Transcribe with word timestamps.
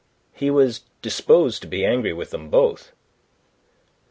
He 0.33 0.49
was 0.49 0.81
disposed 1.03 1.61
to 1.61 1.67
be 1.67 1.85
angry 1.85 2.11
with 2.11 2.31
them 2.31 2.49
both. 2.49 2.91